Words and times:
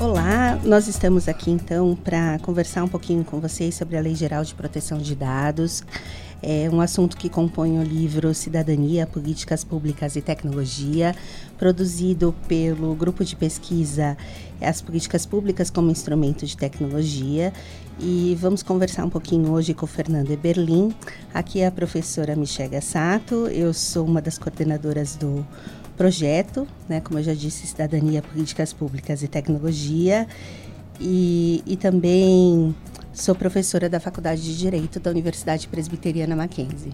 Olá, 0.00 0.56
nós 0.62 0.86
estamos 0.86 1.28
aqui 1.28 1.50
então 1.50 1.96
para 1.96 2.38
conversar 2.38 2.84
um 2.84 2.88
pouquinho 2.88 3.24
com 3.24 3.40
vocês 3.40 3.74
sobre 3.74 3.96
a 3.96 4.00
Lei 4.00 4.14
Geral 4.14 4.44
de 4.44 4.54
Proteção 4.54 4.98
de 4.98 5.16
Dados. 5.16 5.82
É 6.40 6.70
um 6.72 6.80
assunto 6.80 7.16
que 7.16 7.28
compõe 7.28 7.80
o 7.80 7.82
livro 7.82 8.32
Cidadania, 8.32 9.08
Políticas 9.08 9.64
Públicas 9.64 10.14
e 10.14 10.22
Tecnologia, 10.22 11.16
produzido 11.58 12.32
pelo 12.46 12.94
grupo 12.94 13.24
de 13.24 13.34
pesquisa 13.34 14.16
As 14.60 14.80
Políticas 14.80 15.26
Públicas 15.26 15.68
como 15.68 15.90
Instrumento 15.90 16.46
de 16.46 16.56
Tecnologia. 16.56 17.52
E 17.98 18.38
vamos 18.40 18.62
conversar 18.62 19.04
um 19.04 19.10
pouquinho 19.10 19.50
hoje 19.50 19.74
com 19.74 19.84
o 19.84 19.88
Fernando 19.88 20.30
Eberlin. 20.30 20.94
Aqui 21.34 21.58
é 21.58 21.66
a 21.66 21.72
professora 21.72 22.36
Michelle 22.36 22.80
Sato, 22.80 23.48
eu 23.48 23.74
sou 23.74 24.06
uma 24.06 24.22
das 24.22 24.38
coordenadoras 24.38 25.16
do 25.16 25.44
projeto, 25.98 26.66
né, 26.88 27.00
como 27.00 27.18
eu 27.18 27.24
já 27.24 27.34
disse, 27.34 27.66
Cidadania, 27.66 28.22
Políticas 28.22 28.72
Públicas 28.72 29.22
e 29.24 29.28
Tecnologia, 29.28 30.28
e, 31.00 31.62
e 31.66 31.76
também 31.76 32.74
sou 33.12 33.34
professora 33.34 33.88
da 33.88 33.98
Faculdade 33.98 34.40
de 34.40 34.56
Direito 34.56 35.00
da 35.00 35.10
Universidade 35.10 35.66
Presbiteriana 35.66 36.36
Mackenzie. 36.36 36.92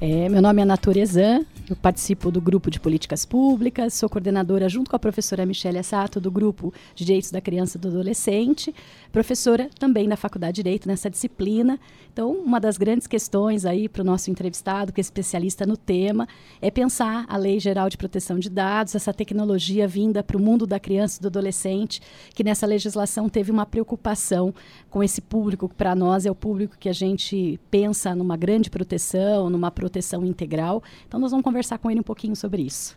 É, 0.00 0.28
meu 0.28 0.40
nome 0.40 0.62
é 0.62 0.64
Naturezan, 0.64 1.44
eu 1.70 1.76
participo 1.76 2.30
do 2.32 2.40
grupo 2.40 2.68
de 2.68 2.80
políticas 2.80 3.24
públicas, 3.24 3.94
sou 3.94 4.08
coordenadora 4.08 4.68
junto 4.68 4.90
com 4.90 4.96
a 4.96 4.98
professora 4.98 5.46
Michelle 5.46 5.82
Sato 5.84 6.20
do 6.20 6.30
grupo 6.30 6.74
de 6.96 7.04
Direitos 7.04 7.30
da 7.30 7.40
Criança 7.40 7.78
e 7.78 7.80
do 7.80 7.88
Adolescente, 7.88 8.74
professora 9.12 9.70
também 9.78 10.08
na 10.08 10.16
Faculdade 10.16 10.56
de 10.56 10.62
Direito 10.64 10.88
nessa 10.88 11.08
disciplina. 11.08 11.78
Então, 12.12 12.32
uma 12.32 12.58
das 12.58 12.76
grandes 12.76 13.06
questões 13.06 13.64
aí 13.64 13.88
para 13.88 14.02
o 14.02 14.04
nosso 14.04 14.30
entrevistado, 14.30 14.92
que 14.92 15.00
é 15.00 15.02
especialista 15.02 15.64
no 15.64 15.76
tema, 15.76 16.26
é 16.60 16.70
pensar 16.70 17.24
a 17.28 17.36
Lei 17.36 17.60
Geral 17.60 17.88
de 17.88 17.96
Proteção 17.96 18.38
de 18.38 18.50
Dados, 18.50 18.96
essa 18.96 19.14
tecnologia 19.14 19.86
vinda 19.86 20.22
para 20.22 20.36
o 20.36 20.40
mundo 20.40 20.66
da 20.66 20.80
criança 20.80 21.18
e 21.18 21.22
do 21.22 21.28
adolescente, 21.28 22.02
que 22.34 22.42
nessa 22.42 22.66
legislação 22.66 23.28
teve 23.28 23.52
uma 23.52 23.64
preocupação 23.64 24.52
com 24.90 25.04
esse 25.04 25.20
público, 25.20 25.68
que 25.68 25.74
para 25.76 25.94
nós 25.94 26.26
é 26.26 26.30
o 26.30 26.34
público 26.34 26.76
que 26.78 26.88
a 26.88 26.92
gente 26.92 27.60
pensa 27.70 28.12
numa 28.12 28.36
grande 28.36 28.68
proteção, 28.68 29.48
numa 29.48 29.70
proteção 29.70 30.26
integral. 30.26 30.82
Então, 31.06 31.20
nós 31.20 31.30
vamos 31.30 31.44
conversar 31.44 31.59
conversar 31.60 31.78
com 31.78 31.90
ele 31.90 32.00
um 32.00 32.04
pouquinho 32.04 32.34
sobre 32.34 32.62
isso. 32.62 32.96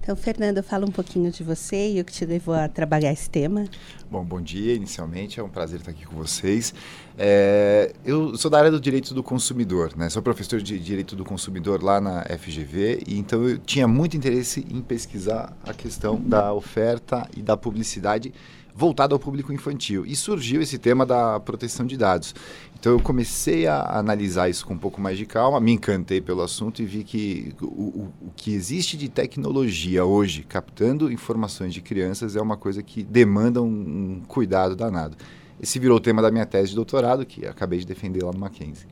Então, 0.00 0.16
Fernando, 0.16 0.62
fala 0.62 0.86
um 0.86 0.90
pouquinho 0.90 1.30
de 1.30 1.44
você 1.44 1.92
e 1.92 2.00
o 2.00 2.04
que 2.04 2.10
te 2.10 2.24
levou 2.24 2.54
a 2.54 2.66
trabalhar 2.66 3.12
esse 3.12 3.28
tema. 3.28 3.66
Bom, 4.10 4.24
bom 4.24 4.40
dia, 4.40 4.74
inicialmente, 4.74 5.38
é 5.38 5.42
um 5.42 5.48
prazer 5.50 5.80
estar 5.80 5.90
aqui 5.90 6.06
com 6.06 6.16
vocês. 6.16 6.72
É, 7.18 7.92
eu 8.04 8.36
sou 8.36 8.50
da 8.50 8.58
área 8.58 8.70
do 8.70 8.80
direito 8.80 9.12
do 9.12 9.22
consumidor, 9.22 9.92
né? 9.96 10.08
Sou 10.08 10.22
professor 10.22 10.60
de 10.60 10.78
direito 10.78 11.14
do 11.14 11.24
consumidor 11.24 11.82
lá 11.82 12.00
na 12.00 12.24
FGV, 12.24 13.02
e 13.06 13.18
então 13.18 13.48
eu 13.48 13.58
tinha 13.58 13.86
muito 13.86 14.16
interesse 14.16 14.66
em 14.70 14.80
pesquisar 14.80 15.54
a 15.64 15.74
questão 15.74 16.20
da 16.20 16.52
oferta 16.52 17.28
e 17.36 17.42
da 17.42 17.56
publicidade 17.56 18.32
voltada 18.74 19.14
ao 19.14 19.18
público 19.18 19.52
infantil. 19.52 20.06
E 20.06 20.16
surgiu 20.16 20.62
esse 20.62 20.78
tema 20.78 21.04
da 21.04 21.38
proteção 21.40 21.84
de 21.84 21.96
dados. 21.96 22.34
Então 22.78 22.92
eu 22.92 23.00
comecei 23.00 23.66
a 23.66 23.98
analisar 23.98 24.48
isso 24.48 24.64
com 24.64 24.72
um 24.72 24.78
pouco 24.78 24.98
mais 24.98 25.18
de 25.18 25.26
calma, 25.26 25.60
me 25.60 25.72
encantei 25.72 26.18
pelo 26.18 26.40
assunto 26.40 26.80
e 26.80 26.86
vi 26.86 27.04
que 27.04 27.52
o, 27.60 27.66
o, 27.66 28.12
o, 28.22 28.30
que 28.34 28.54
existe 28.54 28.96
de 28.96 29.10
tecnologia 29.10 30.06
hoje, 30.06 30.42
captando 30.42 31.12
informações 31.12 31.74
de 31.74 31.82
crianças, 31.82 32.36
é 32.36 32.40
uma 32.40 32.56
coisa 32.56 32.82
que 32.82 33.02
demanda 33.02 33.60
um, 33.60 33.66
um 33.66 34.22
cuidado 34.26 34.74
danado. 34.74 35.14
Esse 35.62 35.78
virou 35.78 35.98
o 35.98 36.00
tema 36.00 36.22
da 36.22 36.30
minha 36.30 36.46
tese 36.46 36.70
de 36.70 36.76
doutorado, 36.76 37.26
que 37.26 37.46
acabei 37.46 37.78
de 37.78 37.86
defender 37.86 38.24
lá 38.24 38.32
no 38.32 38.38
Mackenzie. 38.38 38.86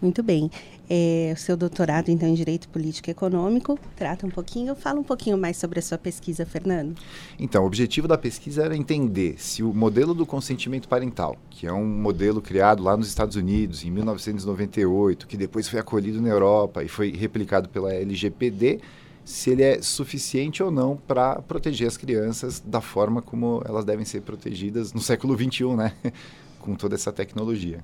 Muito 0.00 0.20
bem. 0.20 0.50
É, 0.90 1.32
o 1.32 1.38
seu 1.38 1.56
doutorado, 1.56 2.10
então, 2.10 2.28
em 2.28 2.34
Direito 2.34 2.68
Político 2.68 3.08
e 3.08 3.12
Econômico, 3.12 3.78
trata 3.96 4.26
um 4.26 4.30
pouquinho, 4.30 4.74
fala 4.74 4.98
um 4.98 5.04
pouquinho 5.04 5.38
mais 5.38 5.56
sobre 5.56 5.78
a 5.78 5.82
sua 5.82 5.96
pesquisa, 5.96 6.44
Fernando. 6.44 6.96
Então, 7.38 7.62
o 7.62 7.66
objetivo 7.66 8.08
da 8.08 8.18
pesquisa 8.18 8.64
era 8.64 8.76
entender 8.76 9.36
se 9.38 9.62
o 9.62 9.72
modelo 9.72 10.12
do 10.12 10.26
consentimento 10.26 10.88
parental, 10.88 11.36
que 11.48 11.68
é 11.68 11.72
um 11.72 11.86
modelo 11.86 12.42
criado 12.42 12.82
lá 12.82 12.96
nos 12.96 13.06
Estados 13.06 13.36
Unidos, 13.36 13.84
em 13.84 13.90
1998, 13.90 15.26
que 15.26 15.36
depois 15.36 15.68
foi 15.68 15.78
acolhido 15.78 16.20
na 16.20 16.28
Europa 16.28 16.82
e 16.82 16.88
foi 16.88 17.12
replicado 17.12 17.68
pela 17.68 17.94
LGPD, 17.94 18.80
se 19.24 19.50
ele 19.50 19.62
é 19.62 19.80
suficiente 19.80 20.62
ou 20.62 20.70
não 20.70 20.96
para 20.96 21.40
proteger 21.42 21.86
as 21.86 21.96
crianças 21.96 22.60
da 22.60 22.80
forma 22.80 23.22
como 23.22 23.62
elas 23.66 23.84
devem 23.84 24.04
ser 24.04 24.22
protegidas 24.22 24.92
no 24.92 25.00
século 25.00 25.36
XXI, 25.36 25.76
né? 25.76 25.92
Com 26.58 26.74
toda 26.74 26.94
essa 26.94 27.12
tecnologia. 27.12 27.82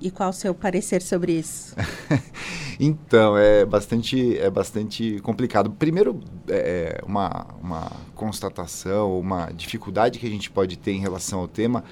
E 0.00 0.10
qual 0.10 0.28
o 0.28 0.32
seu 0.32 0.54
parecer 0.54 1.00
sobre 1.00 1.32
isso? 1.32 1.74
então, 2.78 3.36
é 3.36 3.64
bastante, 3.64 4.38
é 4.38 4.50
bastante 4.50 5.18
complicado. 5.20 5.70
Primeiro, 5.70 6.20
é, 6.48 7.00
é 7.00 7.04
uma, 7.04 7.46
uma 7.62 7.90
constatação, 8.14 9.18
uma 9.18 9.50
dificuldade 9.50 10.18
que 10.18 10.26
a 10.26 10.30
gente 10.30 10.50
pode 10.50 10.76
ter 10.76 10.92
em 10.92 11.00
relação 11.00 11.40
ao 11.40 11.48
tema 11.48 11.82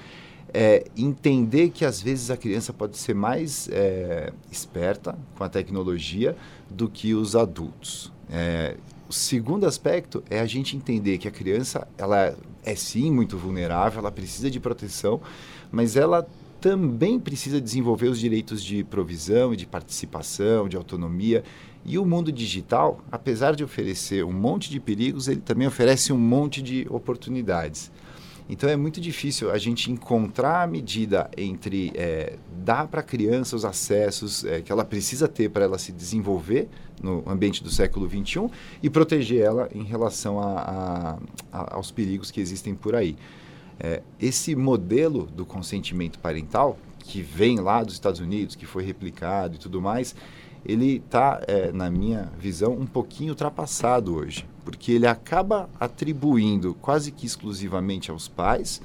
é 0.55 0.85
entender 0.95 1.69
que 1.69 1.83
às 1.83 2.01
vezes 2.01 2.31
a 2.31 2.37
criança 2.37 2.71
pode 2.71 2.97
ser 2.97 3.13
mais 3.13 3.67
é, 3.69 4.31
esperta 4.49 5.17
com 5.35 5.43
a 5.43 5.49
tecnologia 5.49 6.33
do 6.71 6.87
que 6.87 7.13
os 7.13 7.35
adultos. 7.35 8.09
É, 8.31 8.77
o 9.09 9.13
segundo 9.13 9.65
aspecto 9.65 10.23
é 10.29 10.39
a 10.39 10.45
gente 10.45 10.77
entender 10.77 11.17
que 11.17 11.27
a 11.27 11.31
criança 11.31 11.85
ela 11.97 12.33
é 12.63 12.73
sim 12.73 13.11
muito 13.11 13.37
vulnerável, 13.37 13.99
ela 13.99 14.11
precisa 14.11 14.49
de 14.49 14.57
proteção, 14.57 15.19
mas 15.69 15.97
ela 15.97 16.25
também 16.61 17.19
precisa 17.19 17.59
desenvolver 17.59 18.07
os 18.07 18.17
direitos 18.17 18.63
de 18.63 18.81
provisão 18.85 19.53
de 19.53 19.65
participação, 19.65 20.69
de 20.69 20.77
autonomia. 20.77 21.43
E 21.83 21.99
o 21.99 22.05
mundo 22.05 22.31
digital, 22.31 23.01
apesar 23.11 23.55
de 23.55 23.63
oferecer 23.63 24.23
um 24.23 24.31
monte 24.31 24.69
de 24.69 24.79
perigos, 24.79 25.27
ele 25.27 25.41
também 25.41 25.67
oferece 25.67 26.13
um 26.13 26.17
monte 26.17 26.61
de 26.61 26.87
oportunidades. 26.89 27.91
Então 28.47 28.69
é 28.69 28.75
muito 28.75 29.01
difícil 29.01 29.51
a 29.51 29.57
gente 29.57 29.91
encontrar 29.91 30.63
a 30.63 30.67
medida 30.67 31.29
entre 31.35 31.91
é, 31.95 32.37
dar 32.63 32.87
para 32.87 32.99
a 32.99 33.03
criança 33.03 33.55
os 33.55 33.65
acessos 33.65 34.45
é, 34.45 34.61
que 34.61 34.71
ela 34.71 34.85
precisa 34.85 35.27
ter 35.27 35.49
para 35.49 35.65
ela 35.65 35.79
se 35.79 35.91
desenvolver 35.91 36.67
no 37.01 37.23
ambiente 37.27 37.63
do 37.63 37.71
século 37.71 38.07
XXI 38.07 38.47
e 38.83 38.89
proteger 38.89 39.41
ela 39.41 39.67
em 39.73 39.83
relação 39.83 40.39
a, 40.39 40.59
a, 40.59 41.17
a, 41.51 41.75
aos 41.75 41.89
perigos 41.89 42.29
que 42.29 42.39
existem 42.39 42.75
por 42.75 42.95
aí. 42.95 43.15
É, 43.79 44.01
esse 44.21 44.55
modelo 44.55 45.25
do 45.25 45.45
consentimento 45.45 46.19
parental, 46.19 46.77
que 46.99 47.21
vem 47.21 47.59
lá 47.59 47.83
dos 47.83 47.95
Estados 47.95 48.19
Unidos, 48.19 48.55
que 48.55 48.65
foi 48.65 48.83
replicado 48.83 49.55
e 49.55 49.57
tudo 49.59 49.81
mais, 49.81 50.15
ele 50.65 51.01
está, 51.05 51.41
é, 51.47 51.71
na 51.71 51.89
minha 51.89 52.31
visão, 52.37 52.73
um 52.73 52.85
pouquinho 52.85 53.31
ultrapassado 53.31 54.15
hoje, 54.15 54.47
porque 54.63 54.91
ele 54.91 55.05
acaba 55.05 55.69
atribuindo 55.79 56.73
quase 56.81 57.11
que 57.11 57.25
exclusivamente 57.25 58.09
aos 58.09 58.27
pais 58.27 58.81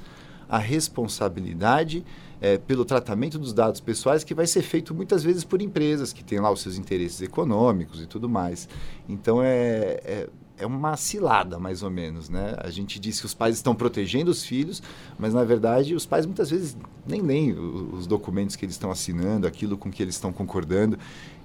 a 0.47 0.57
responsabilidade 0.57 2.05
é, 2.41 2.57
pelo 2.57 2.83
tratamento 2.83 3.39
dos 3.39 3.53
dados 3.53 3.79
pessoais 3.79 4.23
que 4.23 4.33
vai 4.33 4.47
ser 4.47 4.63
feito 4.63 4.93
muitas 4.93 5.23
vezes 5.23 5.43
por 5.43 5.61
empresas 5.61 6.11
que 6.11 6.23
têm 6.23 6.39
lá 6.39 6.51
os 6.51 6.61
seus 6.61 6.77
interesses 6.77 7.21
econômicos 7.21 8.01
e 8.01 8.07
tudo 8.07 8.27
mais. 8.27 8.67
Então 9.07 9.41
é, 9.41 9.99
é 10.03 10.29
é 10.61 10.65
uma 10.65 10.95
cilada, 10.95 11.57
mais 11.57 11.81
ou 11.81 11.89
menos, 11.89 12.29
né? 12.29 12.55
A 12.59 12.69
gente 12.69 12.99
diz 12.99 13.19
que 13.19 13.25
os 13.25 13.33
pais 13.33 13.55
estão 13.55 13.73
protegendo 13.73 14.29
os 14.29 14.43
filhos, 14.43 14.81
mas 15.17 15.33
na 15.33 15.43
verdade 15.43 15.95
os 15.95 16.05
pais 16.05 16.25
muitas 16.25 16.51
vezes 16.51 16.77
nem 17.05 17.21
leem 17.21 17.51
os 17.53 18.05
documentos 18.05 18.55
que 18.55 18.63
eles 18.63 18.75
estão 18.75 18.91
assinando, 18.91 19.47
aquilo 19.47 19.77
com 19.77 19.91
que 19.91 20.01
eles 20.03 20.15
estão 20.15 20.31
concordando. 20.31 20.97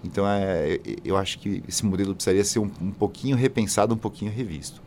Então, 0.05 0.27
é, 0.29 0.79
eu 1.05 1.17
acho 1.17 1.39
que 1.39 1.63
esse 1.67 1.85
modelo 1.85 2.15
precisaria 2.15 2.45
ser 2.45 2.59
um, 2.59 2.71
um 2.81 2.91
pouquinho 2.91 3.37
repensado, 3.37 3.95
um 3.95 3.99
pouquinho 3.99 4.31
revisto. 4.31 4.83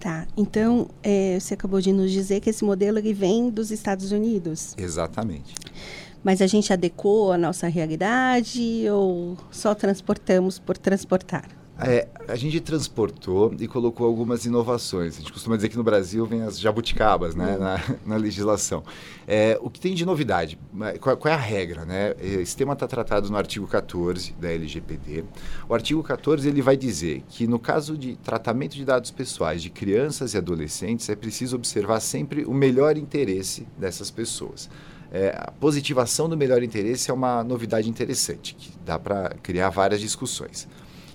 Tá, 0.00 0.26
então 0.36 0.88
é, 1.00 1.38
você 1.38 1.54
acabou 1.54 1.80
de 1.80 1.92
nos 1.92 2.10
dizer 2.10 2.40
que 2.40 2.50
esse 2.50 2.64
modelo 2.64 2.98
ele 2.98 3.12
vem 3.12 3.50
dos 3.50 3.70
Estados 3.70 4.10
Unidos. 4.10 4.74
Exatamente. 4.76 5.54
Mas 6.24 6.40
a 6.40 6.46
gente 6.46 6.72
adequou 6.72 7.32
a 7.32 7.38
nossa 7.38 7.68
realidade 7.68 8.84
ou 8.90 9.36
só 9.50 9.74
transportamos 9.74 10.58
por 10.58 10.78
transportar? 10.78 11.61
É, 11.78 12.06
a 12.28 12.36
gente 12.36 12.60
transportou 12.60 13.54
e 13.58 13.66
colocou 13.66 14.06
algumas 14.06 14.44
inovações. 14.44 15.16
A 15.16 15.20
gente 15.20 15.32
costuma 15.32 15.56
dizer 15.56 15.68
que 15.68 15.76
no 15.76 15.82
Brasil 15.82 16.24
vem 16.26 16.42
as 16.42 16.60
jabuticabas 16.60 17.34
né, 17.34 17.56
na, 17.58 17.80
na, 18.06 18.16
legislação. 18.16 18.84
É, 19.26 19.58
o 19.60 19.70
que 19.70 19.80
tem 19.80 19.94
de 19.94 20.04
novidade? 20.04 20.58
Qual, 21.00 21.16
qual, 21.16 21.32
é 21.32 21.34
a 21.34 21.40
regra? 21.40 21.84
Né? 21.84 22.14
Esse 22.20 22.56
tema 22.56 22.74
está 22.74 22.86
tratado 22.86 23.28
no 23.30 23.36
artigo 23.36 23.66
14 23.66 24.32
da 24.34 24.50
LGPD. 24.50 25.24
O 25.68 25.74
artigo 25.74 26.02
14 26.02 26.46
ele 26.48 26.62
vai 26.62 26.76
dizer 26.76 27.24
que 27.28 27.46
no 27.46 27.58
caso 27.58 27.96
de 27.96 28.16
tratamento 28.16 28.76
de 28.76 28.84
dados 28.84 29.10
pessoais 29.10 29.62
de 29.62 29.70
crianças 29.70 30.34
e 30.34 30.38
adolescentes 30.38 31.08
é 31.08 31.16
preciso 31.16 31.56
observar 31.56 32.00
sempre 32.00 32.44
o 32.44 32.52
melhor 32.52 32.96
interesse 32.96 33.66
dessas 33.78 34.10
pessoas. 34.10 34.68
É, 35.10 35.34
a 35.36 35.50
positivação 35.50 36.26
do 36.28 36.36
melhor 36.36 36.62
interesse 36.62 37.10
é 37.10 37.14
uma 37.14 37.44
novidade 37.44 37.88
interessante, 37.88 38.54
que 38.54 38.72
dá 38.84 38.98
para 38.98 39.34
criar 39.42 39.68
várias 39.68 40.00
discussões. 40.00 40.66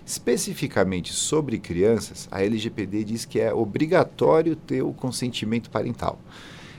Especificamente 0.08 1.12
sobre 1.12 1.60
crianças, 1.60 2.30
a 2.32 2.42
LGPD 2.42 3.04
diz 3.04 3.26
que 3.26 3.42
é 3.42 3.54
obrigatório 3.54 4.56
ter 4.56 4.82
o 4.82 4.94
consentimento 4.94 5.70
parental. 5.70 6.18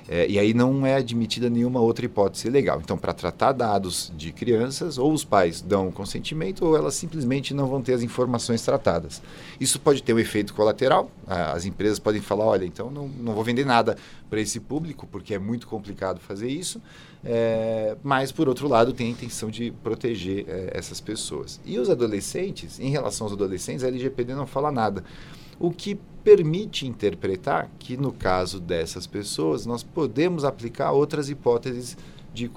É, 0.09 0.27
e 0.27 0.39
aí 0.39 0.55
não 0.55 0.87
é 0.87 0.95
admitida 0.95 1.51
nenhuma 1.51 1.81
outra 1.81 2.07
hipótese 2.07 2.49
legal. 2.49 2.81
Então, 2.83 2.97
para 2.97 3.13
tratar 3.13 3.53
dados 3.53 4.11
de 4.17 4.33
crianças, 4.33 4.97
ou 4.97 5.13
os 5.13 5.23
pais 5.23 5.61
dão 5.61 5.91
consentimento, 5.91 6.65
ou 6.65 6.75
elas 6.75 6.95
simplesmente 6.95 7.53
não 7.53 7.67
vão 7.67 7.83
ter 7.83 7.93
as 7.93 8.03
informações 8.03 8.63
tratadas. 8.63 9.21
Isso 9.61 9.79
pode 9.79 10.03
ter 10.03 10.15
um 10.15 10.19
efeito 10.19 10.55
colateral. 10.55 11.11
As 11.27 11.67
empresas 11.67 11.99
podem 11.99 12.23
falar: 12.23 12.47
olha, 12.47 12.65
então 12.65 12.91
não, 12.91 13.07
não 13.07 13.35
vou 13.35 13.45
vender 13.45 13.67
nada 13.67 13.99
para 14.31 14.41
esse 14.41 14.59
público, 14.61 15.07
porque 15.07 15.35
é 15.35 15.39
muito 15.39 15.67
complicado 15.67 16.19
fazer 16.21 16.49
isso. 16.49 16.81
É, 17.23 17.97
mas, 18.03 18.33
por 18.33 18.49
outro 18.49 18.67
lado, 18.67 18.93
tem 18.93 19.09
a 19.09 19.11
intenção 19.11 19.51
de 19.51 19.73
proteger 19.83 20.47
é, 20.49 20.71
essas 20.73 21.01
pessoas. 21.01 21.61
E 21.67 21.79
os 21.79 21.91
adolescentes, 21.91 22.81
em 22.81 22.91
relação 22.91 23.27
aos 23.27 23.35
adolescentes, 23.35 23.85
a 23.85 23.89
LGPD 23.89 24.35
não 24.35 24.47
fala 24.47 24.73
nada. 24.73 25.05
O 25.59 25.71
que 25.71 25.99
permite 26.23 26.87
interpretar 26.87 27.71
que, 27.79 27.97
no 27.97 28.13
caso 28.13 28.61
dessas 28.61 29.07
pessoas, 29.07 29.67
nós 29.67 29.83
podemos 29.83 30.45
aplicar 30.45 30.93
outras 30.93 31.29
hipóteses 31.29 31.97
de, 32.35 32.51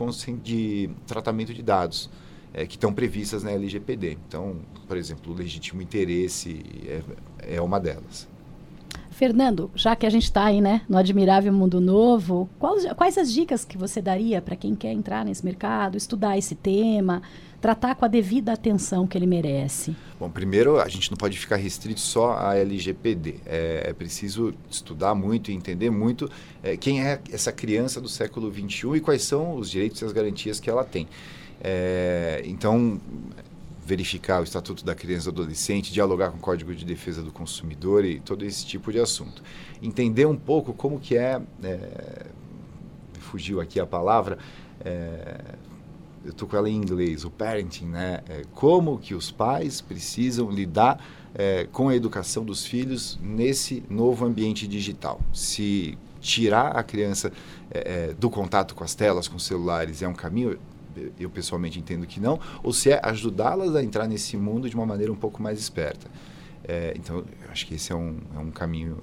de 0.44 0.90
tratamento 1.08 1.54
de 1.54 1.62
dados 1.62 2.10
é, 2.54 2.66
que 2.66 2.76
estão 2.76 2.94
previstas 2.94 3.44
na 3.44 3.52
LGPD. 3.52 4.18
Então, 4.28 4.58
por 4.88 4.98
exemplo, 4.98 5.34
o 5.34 5.36
legítimo 5.36 5.82
interesse 5.82 6.64
é, 7.40 7.56
é 7.56 7.62
uma 7.62 7.80
delas. 7.80 8.28
Fernando, 9.22 9.70
já 9.76 9.96
que 9.96 10.08
a 10.08 10.10
gente 10.10 10.24
está 10.24 10.46
aí, 10.46 10.60
né, 10.60 10.82
no 10.90 10.98
admirável 10.98 11.54
mundo 11.54 11.80
novo, 11.80 12.50
quais, 12.58 12.92
quais 12.94 13.20
as 13.20 13.32
dicas 13.32 13.64
que 13.64 13.78
você 13.78 14.02
daria 14.02 14.42
para 14.42 14.56
quem 14.56 14.74
quer 14.74 14.92
entrar 14.92 15.24
nesse 15.24 15.46
mercado, 15.46 15.96
estudar 15.96 16.40
esse 16.40 16.56
tema, 16.56 17.22
tratar 17.62 17.94
com 17.94 18.04
a 18.04 18.08
devida 18.08 18.52
atenção 18.52 19.06
que 19.06 19.16
ele 19.16 19.28
merece? 19.28 19.96
Bom, 20.20 20.28
primeiro, 20.28 20.82
a 20.82 20.88
gente 20.88 21.12
não 21.12 21.18
pode 21.20 21.38
ficar 21.38 21.58
restrito 21.58 22.00
só 22.00 22.36
à 22.36 22.58
LGPD. 22.58 23.36
É, 23.46 23.90
é 23.90 23.94
preciso 23.94 24.56
estudar 24.68 25.14
muito 25.14 25.52
e 25.52 25.54
entender 25.54 25.92
muito 25.92 26.28
é, 26.64 26.76
quem 26.76 27.06
é 27.06 27.22
essa 27.32 27.52
criança 27.52 28.02
do 28.02 28.10
século 28.10 28.52
XXI 28.52 28.96
e 28.96 29.00
quais 29.02 29.22
são 29.22 29.54
os 29.54 29.70
direitos 29.70 30.02
e 30.02 30.06
as 30.06 30.12
garantias 30.12 30.60
que 30.60 30.68
ela 30.68 30.84
tem. 30.84 31.08
É, 31.64 32.42
então, 32.44 33.00
verificar 33.86 34.40
o 34.40 34.44
Estatuto 34.44 34.86
da 34.86 34.94
Criança 34.94 35.30
e 35.30 35.32
do 35.32 35.42
Adolescente, 35.42 35.92
dialogar 35.92 36.32
com 36.32 36.38
o 36.38 36.40
Código 36.40 36.74
de 36.74 36.86
Defesa 36.86 37.22
do 37.22 37.32
Consumidor 37.32 38.06
e 38.06 38.20
todo 38.20 38.46
esse 38.46 38.66
tipo 38.66 38.92
de 38.92 39.00
assunto. 39.00 39.44
Entender 39.82 40.26
um 40.26 40.38
pouco 40.38 40.74
como 40.74 41.00
que 41.00 41.18
é, 41.18 41.42
é 41.64 42.26
fugiu 43.20 43.62
aqui 43.62 43.80
a 43.80 43.86
palavra, 43.86 44.38
é, 44.84 45.40
eu 46.24 46.32
estou 46.32 46.48
com 46.48 46.56
ela 46.56 46.70
em 46.70 46.76
inglês, 46.76 47.24
o 47.24 47.32
parenting, 47.32 47.86
né? 47.86 48.22
É, 48.30 48.44
como 48.54 49.00
que 49.00 49.16
os 49.16 49.32
pais 49.32 49.82
precisam 49.82 50.52
lidar 50.52 51.04
é, 51.34 51.68
com 51.72 51.90
a 51.90 51.96
educação 51.96 52.44
dos 52.44 52.66
filhos 52.66 53.18
nesse 53.22 53.84
novo 53.90 54.26
ambiente 54.26 54.68
digital. 54.68 55.20
Se 55.34 55.98
tirar 56.20 56.78
a 56.78 56.84
criança 56.84 57.32
é, 57.72 58.10
é 58.10 58.14
do 58.14 58.30
contato 58.30 58.76
com 58.76 58.84
as 58.84 58.94
telas, 58.94 59.28
com 59.28 59.38
os 59.38 59.46
celulares, 59.46 60.02
é 60.02 60.08
um 60.08 60.14
caminho, 60.14 60.60
eu 61.20 61.30
pessoalmente 61.30 61.80
entendo 61.80 62.06
que 62.06 62.20
não, 62.20 62.40
ou 62.64 62.74
se 62.74 62.92
é 62.92 63.00
ajudá-las 63.04 63.76
a 63.76 63.84
entrar 63.84 64.08
nesse 64.08 64.38
mundo 64.38 64.70
de 64.70 64.76
uma 64.76 64.86
maneira 64.86 65.12
um 65.12 65.16
pouco 65.16 65.42
mais 65.42 65.60
esperta. 65.60 66.10
É, 66.64 66.94
então, 66.96 67.24
acho 67.50 67.66
que 67.66 67.76
esse 67.76 67.92
é 67.92 67.96
um, 67.96 68.18
é 68.36 68.40
um 68.40 68.52
caminho 68.52 68.98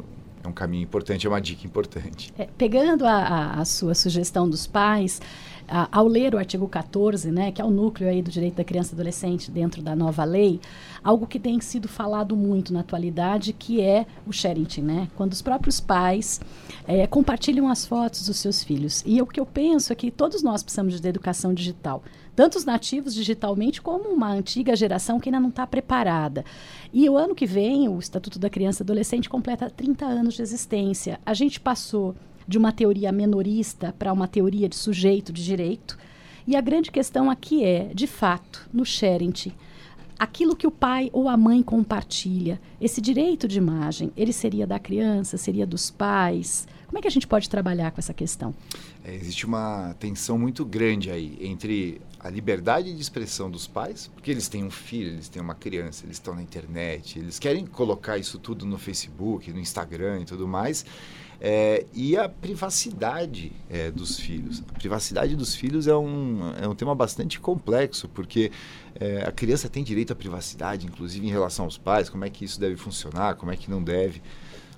é 0.49 0.51
um 0.51 0.55
caminho 0.55 0.83
importante, 0.83 1.27
é 1.27 1.31
uma 1.31 1.41
dica 1.41 1.67
importante. 1.67 2.33
É, 2.39 2.49
pegando 2.57 3.07
a, 3.07 3.13
a, 3.13 3.61
a, 3.61 3.65
sua 3.65 3.95
sugestão 3.95 4.49
dos 4.49 4.67
pais, 4.67 5.21
a, 5.69 5.89
ao 5.93 6.09
ler 6.09 6.35
o 6.35 6.39
artigo 6.39 6.67
14, 6.67 7.31
né, 7.31 7.53
que 7.53 7.61
é 7.61 7.65
o 7.65 7.71
núcleo 7.71 8.09
aí 8.09 8.23
do 8.23 8.31
direito 8.31 8.57
da 8.57 8.65
criança 8.65 8.93
e 8.93 8.95
adolescente 8.95 9.51
dentro 9.51 9.83
da 9.83 9.95
nova 9.95 10.25
lei, 10.25 10.61
algo 11.05 11.27
que 11.27 11.39
tem 11.39 11.61
sido 11.61 11.87
falado 11.87 12.35
muito 12.35 12.73
na 12.73 12.81
atualidade, 12.81 13.53
que 13.53 13.81
é 13.81 14.07
o 14.27 14.33
sharing, 14.33 14.67
né? 14.83 15.09
Quando 15.15 15.33
os 15.33 15.43
próprios 15.43 15.81
pais 15.81 16.41
é, 16.87 17.07
compartilham 17.07 17.69
as 17.69 17.87
fotos 17.87 18.27
dos 18.27 18.39
seus 18.39 18.65
filhos. 18.65 19.05
E 19.07 19.23
o 19.23 19.27
que 19.27 19.39
eu 19.39 19.47
penso 19.47 19.93
é 19.93 19.97
que 19.97 20.11
todos 20.11 20.43
nós 20.43 20.63
precisamos 20.63 21.01
de 21.01 21.09
educação 21.09 21.55
digital 21.55 22.03
tanto 22.39 22.57
os 22.57 22.65
nativos 22.65 23.17
digitalmente 23.17 23.83
como 23.83 24.11
uma 24.11 24.31
antiga 24.31 24.77
geração 24.77 25.19
que 25.19 25.29
ainda 25.29 25.41
não 25.41 25.49
está 25.49 25.67
preparada. 25.67 26.45
E 26.93 27.11
o 27.11 27.17
ano 27.17 27.35
que 27.35 27.45
vem, 27.45 27.89
o 27.89 27.99
Estatuto 27.99 28.39
da 28.39 28.49
Criança 28.49 28.81
e 28.81 28.85
Adolescente 28.85 29.29
completa 29.29 29.69
30 29.69 30.07
anos 30.07 30.35
de 30.35 30.43
existência. 30.43 31.19
A 31.27 31.35
gente 31.35 31.59
passou 31.59 32.15
de 32.47 32.57
uma 32.57 32.71
teoria 32.71 33.11
menorista 33.11 33.93
para 33.99 34.13
uma 34.13 34.29
teoria 34.29 34.69
de 34.69 34.77
sujeito 34.77 35.33
de 35.33 35.45
direito. 35.45 35.99
E 36.47 36.55
a 36.55 36.61
grande 36.61 36.93
questão 36.93 37.29
aqui 37.29 37.65
é, 37.65 37.91
de 37.93 38.07
fato, 38.07 38.69
no 38.73 38.85
sharing, 38.85 39.33
aquilo 40.17 40.55
que 40.55 40.67
o 40.69 40.71
pai 40.71 41.11
ou 41.13 41.29
a 41.29 41.37
mãe 41.37 41.61
compartilha, 41.61 42.61
esse 42.81 43.01
direito 43.01 43.49
de 43.49 43.59
imagem, 43.59 44.13
ele 44.17 44.33
seria 44.33 44.65
da 44.65 44.79
criança, 44.79 45.37
seria 45.37 45.67
dos 45.67 45.91
pais? 45.91 46.69
Como 46.87 46.99
é 46.99 47.03
que 47.03 47.09
a 47.09 47.11
gente 47.11 47.27
pode 47.27 47.51
trabalhar 47.51 47.91
com 47.91 48.01
essa 48.01 48.15
questão? 48.15 48.55
É, 49.05 49.13
existe 49.13 49.45
uma 49.45 49.95
tensão 49.99 50.39
muito 50.39 50.65
grande 50.65 51.11
aí 51.11 51.37
entre 51.41 52.01
a 52.21 52.29
liberdade 52.29 52.93
de 52.93 53.01
expressão 53.01 53.51
dos 53.51 53.67
pais, 53.67 54.11
porque 54.15 54.31
eles 54.31 54.49
têm 54.49 54.65
um 54.65 54.71
filho, 54.71 55.11
eles 55.11 55.29
têm 55.29 55.41
uma 55.41 55.55
criança, 55.55 56.05
eles 56.05 56.17
estão 56.17 56.35
na 56.35 56.43
internet, 56.43 57.19
eles 57.19 57.39
querem 57.39 57.65
colocar 57.67 58.19
isso 58.19 58.39
tudo 58.39 58.67
no 58.67 58.79
Facebook, 58.79 59.53
no 59.53 59.61
Instagram 59.61 60.21
e 60.23 60.25
tudo 60.25 60.49
mais, 60.49 60.85
é, 61.41 61.87
e 61.95 62.17
a 62.17 62.29
privacidade 62.29 63.53
é, 63.71 63.91
dos 63.91 64.19
filhos. 64.19 64.63
A 64.69 64.73
privacidade 64.79 65.37
dos 65.37 65.55
filhos 65.55 65.87
é 65.87 65.97
um, 65.97 66.53
é 66.61 66.67
um 66.67 66.75
tema 66.75 66.95
bastante 66.95 67.39
complexo, 67.39 68.09
porque 68.09 68.51
é, 68.99 69.23
a 69.23 69.31
criança 69.31 69.69
tem 69.69 69.85
direito 69.85 70.13
à 70.13 70.17
privacidade, 70.17 70.87
inclusive 70.87 71.25
em 71.25 71.31
relação 71.31 71.65
aos 71.65 71.79
pais, 71.79 72.11
como 72.11 72.25
é 72.25 72.31
que 72.31 72.45
isso 72.45 72.59
deve 72.59 72.77
funcionar, 72.77 73.37
como 73.37 73.53
é 73.53 73.57
que 73.57 73.71
não 73.71 73.83
deve. 73.83 74.21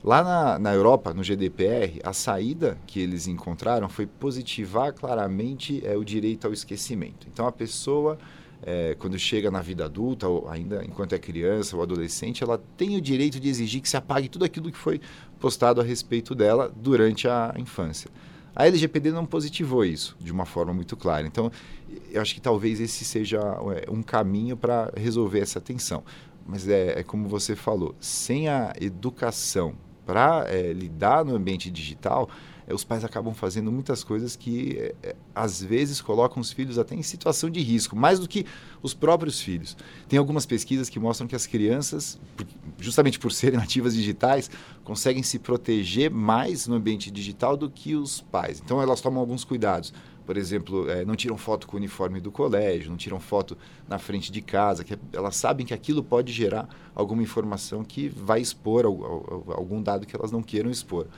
Lá 0.02 0.24
na, 0.24 0.58
na 0.58 0.72
Europa, 0.72 1.12
no 1.12 1.22
GDPR, 1.22 2.00
a 2.02 2.14
saída 2.14 2.78
que 2.86 2.98
eles 2.98 3.26
encontraram 3.26 3.86
foi 3.86 4.06
positivar 4.06 4.94
claramente 4.94 5.82
é, 5.84 5.94
o 5.94 6.02
direito 6.02 6.46
ao 6.46 6.54
esquecimento. 6.54 7.26
Então, 7.30 7.46
a 7.46 7.52
pessoa, 7.52 8.18
é, 8.62 8.96
quando 8.98 9.18
chega 9.18 9.50
na 9.50 9.60
vida 9.60 9.84
adulta, 9.84 10.26
ou 10.26 10.48
ainda 10.48 10.82
enquanto 10.86 11.12
é 11.12 11.18
criança 11.18 11.76
ou 11.76 11.82
adolescente, 11.82 12.42
ela 12.42 12.58
tem 12.78 12.96
o 12.96 13.00
direito 13.00 13.38
de 13.38 13.50
exigir 13.50 13.82
que 13.82 13.90
se 13.90 13.96
apague 13.96 14.30
tudo 14.30 14.42
aquilo 14.42 14.72
que 14.72 14.78
foi 14.78 15.02
postado 15.38 15.82
a 15.82 15.84
respeito 15.84 16.34
dela 16.34 16.72
durante 16.74 17.28
a 17.28 17.52
infância. 17.58 18.10
A 18.56 18.66
LGPD 18.66 19.12
não 19.12 19.26
positivou 19.26 19.84
isso 19.84 20.16
de 20.18 20.32
uma 20.32 20.46
forma 20.46 20.72
muito 20.72 20.96
clara. 20.96 21.26
Então, 21.26 21.52
eu 22.10 22.22
acho 22.22 22.34
que 22.34 22.40
talvez 22.40 22.80
esse 22.80 23.04
seja 23.04 23.38
é, 23.38 23.90
um 23.90 24.02
caminho 24.02 24.56
para 24.56 24.90
resolver 24.96 25.40
essa 25.40 25.60
tensão. 25.60 26.02
Mas 26.46 26.66
é, 26.66 27.00
é 27.00 27.02
como 27.02 27.28
você 27.28 27.54
falou, 27.54 27.94
sem 28.00 28.48
a 28.48 28.72
educação 28.80 29.74
para 30.06 30.46
é, 30.48 30.72
lidar 30.72 31.24
no 31.24 31.34
ambiente 31.34 31.70
digital, 31.70 32.28
é, 32.66 32.74
os 32.74 32.84
pais 32.84 33.04
acabam 33.04 33.34
fazendo 33.34 33.70
muitas 33.72 34.04
coisas 34.04 34.36
que 34.36 34.92
é, 35.02 35.16
às 35.34 35.62
vezes 35.62 36.00
colocam 36.00 36.40
os 36.40 36.52
filhos 36.52 36.78
até 36.78 36.94
em 36.94 37.02
situação 37.02 37.50
de 37.50 37.60
risco, 37.60 37.96
mais 37.96 38.18
do 38.18 38.28
que 38.28 38.46
os 38.82 38.94
próprios 38.94 39.40
filhos. 39.40 39.76
Tem 40.08 40.18
algumas 40.18 40.46
pesquisas 40.46 40.88
que 40.88 40.98
mostram 40.98 41.26
que 41.26 41.34
as 41.34 41.46
crianças, 41.46 42.18
justamente 42.78 43.18
por 43.18 43.32
serem 43.32 43.58
nativas 43.60 43.94
digitais, 43.94 44.50
conseguem 44.84 45.22
se 45.22 45.38
proteger 45.38 46.10
mais 46.10 46.66
no 46.66 46.76
ambiente 46.76 47.10
digital 47.10 47.56
do 47.56 47.68
que 47.68 47.94
os 47.94 48.20
pais. 48.20 48.62
Então 48.64 48.80
elas 48.80 49.00
tomam 49.00 49.20
alguns 49.20 49.44
cuidados 49.44 49.92
por 50.30 50.36
exemplo, 50.36 50.88
é, 50.88 51.04
não 51.04 51.16
tiram 51.16 51.36
foto 51.36 51.66
com 51.66 51.74
o 51.74 51.76
uniforme 51.76 52.20
do 52.20 52.30
colégio, 52.30 52.88
não 52.88 52.96
tiram 52.96 53.18
foto 53.18 53.58
na 53.88 53.98
frente 53.98 54.30
de 54.30 54.40
casa, 54.40 54.84
que 54.84 54.96
elas 55.12 55.34
sabem 55.34 55.66
que 55.66 55.74
aquilo 55.74 56.04
pode 56.04 56.32
gerar 56.32 56.68
alguma 56.94 57.20
informação 57.20 57.82
que 57.82 58.08
vai 58.08 58.40
expor 58.40 58.84
algum 58.84 59.82
dado 59.82 60.06
que 60.06 60.14
elas 60.14 60.30
não 60.30 60.40
queiram 60.40 60.70
expor. 60.70 61.08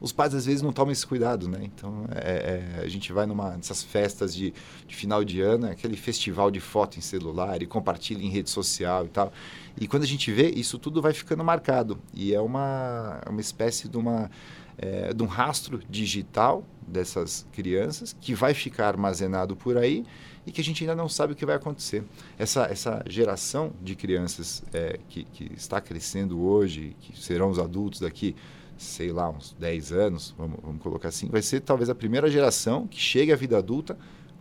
Os 0.00 0.10
pais 0.10 0.34
às 0.34 0.46
vezes 0.46 0.62
não 0.62 0.72
tomam 0.72 0.90
esse 0.90 1.06
cuidado, 1.06 1.48
né? 1.48 1.58
Então 1.62 2.06
é, 2.14 2.78
é, 2.78 2.82
a 2.82 2.88
gente 2.88 3.12
vai 3.12 3.26
numa 3.26 3.50
dessas 3.50 3.82
festas 3.82 4.34
de, 4.34 4.54
de, 4.86 4.96
final 4.96 5.22
de 5.22 5.42
ano, 5.42 5.66
aquele 5.66 5.94
festival 5.94 6.50
de 6.50 6.58
foto 6.58 6.96
em 6.98 7.02
celular 7.02 7.60
e 7.60 7.66
compartilha 7.66 8.24
em 8.24 8.30
rede 8.30 8.48
social 8.48 9.04
e 9.04 9.08
tal. 9.10 9.34
E 9.78 9.86
quando 9.86 10.04
a 10.04 10.06
gente 10.06 10.32
vê, 10.32 10.48
isso 10.48 10.78
tudo 10.78 11.02
vai 11.02 11.12
ficando 11.12 11.44
marcado 11.44 12.00
e 12.14 12.32
é 12.32 12.40
uma, 12.40 13.20
uma 13.28 13.40
espécie 13.42 13.86
de 13.86 13.98
uma 13.98 14.30
é, 14.78 15.12
de 15.12 15.22
um 15.22 15.26
rastro 15.26 15.80
digital 15.88 16.64
dessas 16.86 17.46
crianças 17.52 18.14
que 18.20 18.34
vai 18.34 18.54
ficar 18.54 18.88
armazenado 18.88 19.56
por 19.56 19.76
aí 19.76 20.04
e 20.46 20.52
que 20.52 20.60
a 20.60 20.64
gente 20.64 20.82
ainda 20.82 20.94
não 20.94 21.08
sabe 21.08 21.32
o 21.32 21.36
que 21.36 21.46
vai 21.46 21.56
acontecer. 21.56 22.04
Essa, 22.38 22.64
essa 22.64 23.02
geração 23.08 23.72
de 23.80 23.94
crianças 23.94 24.62
é, 24.72 24.98
que, 25.08 25.24
que 25.24 25.52
está 25.54 25.80
crescendo 25.80 26.42
hoje, 26.42 26.96
que 27.00 27.18
serão 27.20 27.50
os 27.50 27.58
adultos 27.58 28.00
daqui, 28.00 28.34
sei 28.76 29.12
lá, 29.12 29.30
uns 29.30 29.54
10 29.58 29.92
anos, 29.92 30.34
vamos, 30.36 30.58
vamos 30.62 30.82
colocar 30.82 31.08
assim, 31.08 31.28
vai 31.28 31.42
ser 31.42 31.60
talvez 31.60 31.88
a 31.88 31.94
primeira 31.94 32.30
geração 32.30 32.86
que 32.86 32.98
chegue 32.98 33.32
à 33.32 33.36
vida 33.36 33.56
adulta 33.56 33.96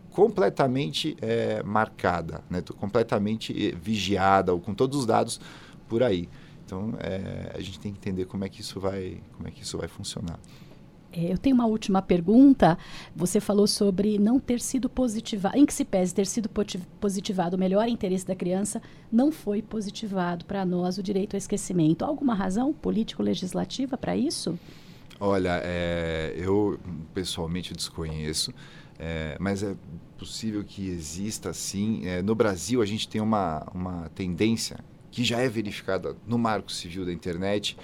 completamente 0.09 1.15
é, 1.21 1.63
marcada, 1.63 2.43
né? 2.49 2.61
completamente 2.77 3.69
é, 3.69 3.75
vigiada, 3.75 4.53
ou 4.53 4.59
com 4.59 4.73
todos 4.73 4.99
os 4.99 5.05
dados 5.05 5.39
por 5.87 6.03
aí. 6.03 6.27
Então, 6.71 6.93
é, 7.01 7.51
a 7.53 7.59
gente 7.59 7.77
tem 7.81 7.91
que 7.91 7.97
entender 7.97 8.23
como 8.23 8.45
é 8.45 8.49
que 8.49 8.61
isso 8.61 8.79
vai, 8.79 9.21
como 9.35 9.45
é 9.45 9.51
que 9.51 9.61
isso 9.61 9.77
vai 9.77 9.89
funcionar. 9.89 10.39
É, 11.11 11.33
eu 11.33 11.37
tenho 11.37 11.53
uma 11.53 11.65
última 11.65 12.01
pergunta. 12.01 12.77
Você 13.13 13.41
falou 13.41 13.67
sobre 13.67 14.17
não 14.17 14.39
ter 14.39 14.61
sido 14.61 14.89
positivado, 14.89 15.57
em 15.57 15.65
que 15.65 15.73
se 15.73 15.83
pese 15.83 16.15
ter 16.15 16.25
sido 16.25 16.49
positivado 16.97 17.57
o 17.57 17.59
melhor 17.59 17.89
interesse 17.89 18.25
da 18.25 18.33
criança, 18.33 18.81
não 19.11 19.33
foi 19.33 19.61
positivado 19.61 20.45
para 20.45 20.63
nós 20.63 20.97
o 20.97 21.03
direito 21.03 21.33
ao 21.33 21.39
esquecimento. 21.39 22.05
Há 22.05 22.07
alguma 22.07 22.33
razão 22.33 22.71
político-legislativa 22.71 23.97
para 23.97 24.15
isso? 24.15 24.57
Olha, 25.19 25.59
é, 25.65 26.33
eu 26.37 26.79
pessoalmente 27.13 27.73
desconheço, 27.73 28.53
é, 28.97 29.35
mas 29.41 29.61
é 29.61 29.75
possível 30.17 30.63
que 30.63 30.87
exista 30.87 31.51
sim. 31.51 32.07
É, 32.07 32.21
no 32.21 32.33
Brasil, 32.33 32.81
a 32.81 32.85
gente 32.85 33.09
tem 33.09 33.19
uma, 33.19 33.67
uma 33.73 34.09
tendência 34.15 34.79
que 35.11 35.23
já 35.23 35.39
é 35.39 35.49
verificada 35.49 36.15
no 36.25 36.37
Marco 36.37 36.71
Civil 36.71 37.05
da 37.05 37.13
Internet 37.13 37.77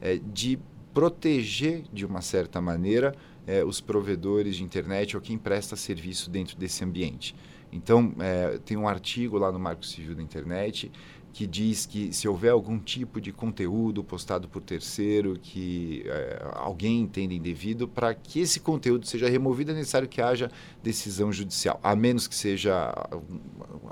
é, 0.00 0.18
de 0.32 0.58
proteger 0.92 1.84
de 1.92 2.04
uma 2.04 2.20
certa 2.20 2.60
maneira 2.60 3.14
é, 3.46 3.64
os 3.64 3.80
provedores 3.80 4.56
de 4.56 4.64
internet 4.64 5.16
ou 5.16 5.22
quem 5.22 5.38
presta 5.38 5.76
serviço 5.76 6.30
dentro 6.30 6.56
desse 6.56 6.84
ambiente. 6.84 7.34
Então, 7.72 8.14
é, 8.20 8.58
tem 8.64 8.76
um 8.76 8.86
artigo 8.86 9.36
lá 9.36 9.50
no 9.50 9.58
Marco 9.58 9.84
Civil 9.84 10.14
da 10.14 10.22
Internet 10.22 10.90
que 11.32 11.48
diz 11.48 11.84
que 11.84 12.12
se 12.12 12.28
houver 12.28 12.52
algum 12.52 12.78
tipo 12.78 13.20
de 13.20 13.32
conteúdo 13.32 14.04
postado 14.04 14.48
por 14.48 14.62
terceiro 14.62 15.36
que 15.36 16.04
é, 16.06 16.46
alguém 16.54 17.00
entenda 17.00 17.34
indevido, 17.34 17.88
para 17.88 18.14
que 18.14 18.38
esse 18.38 18.60
conteúdo 18.60 19.04
seja 19.04 19.28
removido 19.28 19.72
é 19.72 19.74
necessário 19.74 20.06
que 20.06 20.22
haja 20.22 20.48
decisão 20.80 21.32
judicial, 21.32 21.80
a 21.82 21.96
menos 21.96 22.28
que 22.28 22.36
seja 22.36 22.94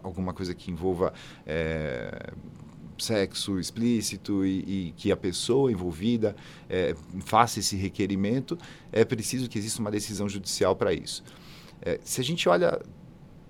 alguma 0.04 0.32
coisa 0.32 0.54
que 0.54 0.70
envolva 0.70 1.12
é, 1.44 2.32
sexo 2.99 3.58
explícito 3.58 4.44
e, 4.44 4.88
e, 4.88 4.94
que 4.96 5.11
a 5.12 5.16
pessoa 5.16 5.70
envolvida 5.70 6.34
é, 6.68 6.94
faça 7.20 7.58
esse 7.58 7.76
requerimento, 7.76 8.58
é 8.90 9.04
preciso 9.04 9.49
que 9.49 9.58
exista 9.58 9.80
uma 9.80 9.90
decisão 9.90 10.28
judicial 10.28 10.76
para 10.76 10.92
isso. 10.92 11.22
É, 11.80 11.99
se 12.04 12.20
a 12.20 12.25
gente 12.25 12.49
olha 12.49 12.80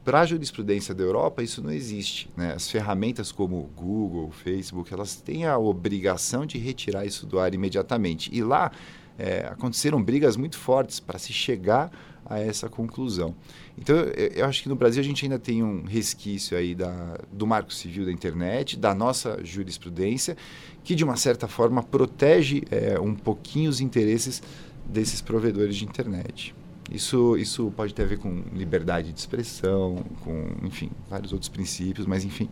para 0.04 0.20
a 0.20 0.26
jurisprudência 0.26 0.94
da 0.94 1.04
Europa, 1.04 1.42
isso 1.42 1.62
não 1.62 1.70
existe. 1.70 2.28
Né? 2.36 2.52
As 2.54 2.70
ferramentas 2.70 3.30
como 3.30 3.70
Google, 3.76 4.30
Facebook, 4.30 4.92
elas 4.92 5.16
têm 5.16 5.46
a 5.46 5.56
obrigação 5.58 6.44
de 6.44 6.58
retirar 6.58 7.06
isso 7.06 7.26
do 7.26 7.38
ar 7.38 7.54
imediatamente. 7.54 8.28
E 8.32 8.42
lá 8.42 8.72
é, 9.18 9.46
aconteceram 9.46 10.02
brigas 10.02 10.36
muito 10.36 10.58
fortes 10.58 10.98
para 10.98 11.18
se 11.18 11.32
chegar 11.32 11.90
a 12.32 12.40
essa 12.40 12.68
conclusão. 12.68 13.34
Então, 13.78 13.96
eu, 13.96 14.46
acho 14.46 14.62
que 14.62 14.68
no 14.68 14.74
Brasil 14.74 15.00
a 15.00 15.04
gente 15.04 15.24
ainda 15.24 15.38
tem 15.38 15.62
um 15.62 15.84
resquício 15.84 16.56
aí 16.56 16.74
da, 16.74 17.18
do 17.30 17.46
marco 17.46 17.72
civil 17.72 18.06
da 18.06 18.12
internet, 18.12 18.78
da 18.78 18.94
nossa 18.94 19.38
jurisprudência, 19.44 20.36
que 20.82 20.94
de 20.94 21.04
uma 21.04 21.16
certa 21.16 21.46
forma 21.46 21.82
protege 21.82 22.62
é, 22.70 22.98
um 22.98 23.14
pouquinho 23.14 23.70
os 23.70 23.80
interesses 23.80 24.42
desses 24.86 25.20
provedores 25.20 25.76
de 25.76 25.84
internet. 25.84 26.54
Isso, 26.90 27.36
isso 27.36 27.72
pode 27.76 27.94
ter 27.94 28.02
a 28.02 28.06
ver 28.06 28.18
com 28.18 28.42
liberdade 28.52 29.12
de 29.12 29.18
expressão, 29.18 30.04
com, 30.20 30.66
enfim, 30.66 30.90
vários 31.08 31.32
outros 31.32 31.48
princípios, 31.48 32.06
mas, 32.06 32.24
enfim, 32.24 32.48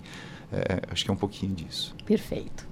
é, 0.52 0.82
acho 0.90 1.04
que 1.04 1.10
é 1.10 1.14
um 1.14 1.16
pouquinho 1.16 1.54
disso. 1.54 1.94
Perfeito. 2.06 2.69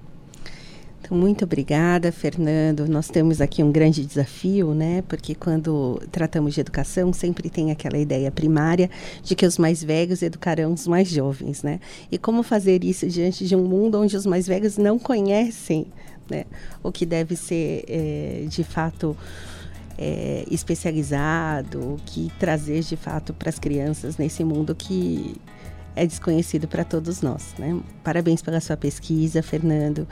Então, 1.09 1.17
muito 1.17 1.47
obrigada, 1.47 2.13
Fernando. 2.13 2.87
Nós 2.87 3.09
temos 3.09 3.41
aqui 3.41 3.63
um 3.63 3.73
grande 3.73 4.05
desafio, 4.05 4.75
né? 4.75 5.03
Porque 5.09 5.35
quando 5.35 5.99
tratamos 6.13 6.53
de 6.53 6.61
educação, 6.61 7.15
sempre 7.15 7.49
tem 7.49 7.71
aquela 7.71 7.97
ideia 7.97 8.31
primária 8.31 8.91
de 9.23 9.35
que 9.35 9.47
os 9.47 9.57
mais 9.57 9.83
velhos 9.83 10.21
educarão 10.21 10.75
os 10.75 10.87
mais 10.87 11.09
jovens, 11.09 11.63
né? 11.63 11.81
E 12.13 12.19
como 12.19 12.43
fazer 12.43 12.85
isso 12.85 13.07
diante 13.07 13.47
de 13.47 13.57
um 13.57 13.65
mundo 13.65 13.99
onde 13.99 14.19
os 14.19 14.27
mais 14.27 14.47
velhos 14.47 14.77
não 14.77 14.99
conhecem 14.99 15.87
né? 16.29 16.45
o 16.83 16.93
que 16.93 17.07
deve 17.07 17.37
ser, 17.37 17.85
é, 17.89 18.45
de 18.47 18.63
fato, 18.63 19.17
é, 19.97 20.45
especializado, 20.51 21.97
que 22.05 22.31
trazer 22.39 22.83
de 22.83 22.97
fato 22.97 23.33
para 23.33 23.49
as 23.49 23.59
crianças 23.59 24.19
nesse 24.19 24.45
mundo 24.45 24.75
que 24.75 25.37
é 25.99 26.07
desconhecido 26.07 26.69
para 26.69 26.85
todos 26.85 27.21
nós. 27.21 27.55
Né? 27.59 27.79
Parabéns 28.05 28.41
pela 28.41 28.61
sua 28.61 28.77
pesquisa, 28.77 29.43
Fernando. 29.43 30.07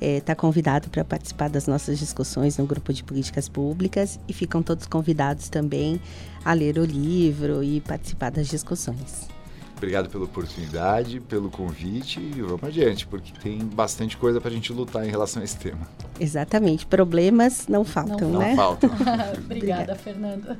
Está 0.00 0.32
é, 0.32 0.36
convidado 0.36 0.88
para 0.88 1.04
participar 1.04 1.48
das 1.48 1.66
nossas 1.66 1.98
discussões 1.98 2.56
no 2.56 2.66
grupo 2.66 2.92
de 2.92 3.02
políticas 3.02 3.48
públicas 3.48 4.18
e 4.28 4.32
ficam 4.32 4.62
todos 4.62 4.86
convidados 4.86 5.48
também 5.48 6.00
a 6.44 6.52
ler 6.52 6.78
o 6.78 6.84
livro 6.84 7.62
e 7.62 7.80
participar 7.80 8.30
das 8.30 8.48
discussões. 8.48 9.28
Obrigado 9.76 10.08
pela 10.08 10.24
oportunidade, 10.24 11.18
pelo 11.18 11.50
convite 11.50 12.20
e 12.20 12.40
vamos 12.40 12.62
adiante, 12.62 13.04
porque 13.04 13.32
tem 13.40 13.58
bastante 13.58 14.16
coisa 14.16 14.40
para 14.40 14.48
a 14.48 14.52
gente 14.52 14.72
lutar 14.72 15.04
em 15.04 15.10
relação 15.10 15.42
a 15.42 15.44
esse 15.44 15.56
tema. 15.56 15.88
Exatamente. 16.20 16.86
Problemas 16.86 17.66
não 17.66 17.84
faltam, 17.84 18.30
não 18.30 18.38
né? 18.38 18.50
Não 18.50 18.56
faltam. 18.56 18.90
Obrigada, 19.44 19.96
Fernanda. 19.96 20.56